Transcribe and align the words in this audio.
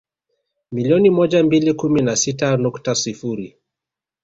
Milioni 0.71 1.09
moja 1.09 1.43
mbili 1.43 1.73
kumi 1.73 2.01
na 2.01 2.15
sita 2.15 2.57
nukta 2.57 2.95
sifuri 2.95 3.57